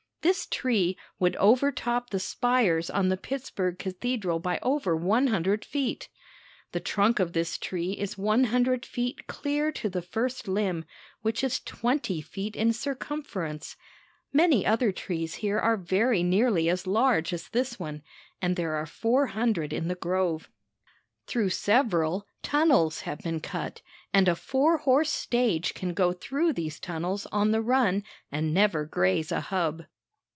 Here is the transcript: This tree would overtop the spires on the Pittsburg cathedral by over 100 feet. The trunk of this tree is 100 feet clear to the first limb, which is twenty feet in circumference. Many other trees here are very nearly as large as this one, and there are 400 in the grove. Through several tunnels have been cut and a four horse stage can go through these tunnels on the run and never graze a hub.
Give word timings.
This 0.23 0.45
tree 0.45 0.99
would 1.17 1.35
overtop 1.37 2.11
the 2.11 2.19
spires 2.19 2.91
on 2.91 3.09
the 3.09 3.17
Pittsburg 3.17 3.79
cathedral 3.79 4.37
by 4.37 4.59
over 4.61 4.95
100 4.95 5.65
feet. 5.65 6.09
The 6.73 6.79
trunk 6.79 7.19
of 7.19 7.33
this 7.33 7.57
tree 7.57 7.93
is 7.93 8.19
100 8.19 8.85
feet 8.85 9.25
clear 9.25 9.71
to 9.71 9.89
the 9.89 10.03
first 10.03 10.47
limb, 10.47 10.85
which 11.23 11.43
is 11.43 11.59
twenty 11.59 12.21
feet 12.21 12.55
in 12.55 12.71
circumference. 12.71 13.75
Many 14.31 14.63
other 14.63 14.91
trees 14.91 15.33
here 15.41 15.57
are 15.57 15.75
very 15.75 16.21
nearly 16.21 16.69
as 16.69 16.85
large 16.85 17.33
as 17.33 17.49
this 17.49 17.79
one, 17.79 18.03
and 18.43 18.55
there 18.55 18.75
are 18.75 18.85
400 18.85 19.73
in 19.73 19.87
the 19.87 19.95
grove. 19.95 20.51
Through 21.25 21.49
several 21.49 22.27
tunnels 22.43 23.01
have 23.01 23.21
been 23.21 23.39
cut 23.39 23.81
and 24.13 24.27
a 24.27 24.35
four 24.35 24.77
horse 24.77 25.11
stage 25.11 25.73
can 25.73 25.95
go 25.95 26.13
through 26.13 26.53
these 26.53 26.79
tunnels 26.79 27.25
on 27.31 27.49
the 27.49 27.63
run 27.63 28.03
and 28.31 28.53
never 28.53 28.85
graze 28.85 29.31
a 29.31 29.41
hub. 29.41 29.85